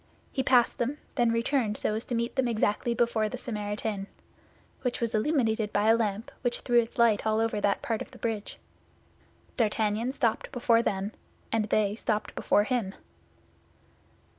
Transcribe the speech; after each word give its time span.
He 0.31 0.41
passed 0.41 0.79
them, 0.79 0.97
then 1.13 1.31
returned 1.31 1.77
so 1.77 1.93
as 1.93 2.05
to 2.05 2.15
meet 2.15 2.35
them 2.35 2.47
exactly 2.47 2.95
before 2.95 3.29
the 3.29 3.37
Samaritaine, 3.37 4.07
which 4.81 4.99
was 4.99 5.13
illuminated 5.13 5.71
by 5.71 5.89
a 5.89 5.95
lamp 5.95 6.31
which 6.41 6.61
threw 6.61 6.79
its 6.79 6.97
light 6.97 7.23
over 7.23 7.57
all 7.57 7.61
that 7.61 7.83
part 7.83 8.01
of 8.01 8.09
the 8.09 8.17
bridge. 8.17 8.57
D'Artagnan 9.57 10.11
stopped 10.11 10.51
before 10.51 10.81
them, 10.81 11.11
and 11.51 11.65
they 11.65 11.93
stopped 11.93 12.33
before 12.33 12.63
him. 12.63 12.95